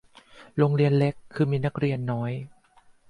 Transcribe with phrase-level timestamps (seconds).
[0.57, 2.31] โรงเรียนเล็กคือมีนักเรียนน้อย